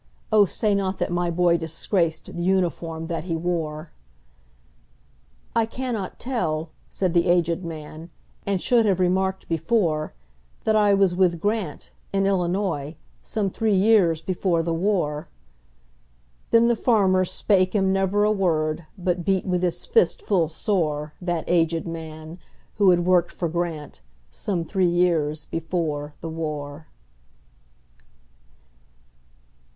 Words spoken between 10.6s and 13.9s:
That I was with Grant,—in Illinois,—Some three